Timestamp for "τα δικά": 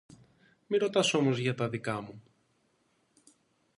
1.55-2.01